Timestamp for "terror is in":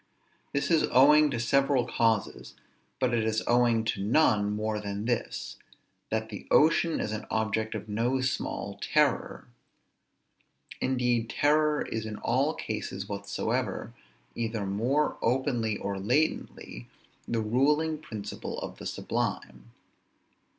11.29-12.15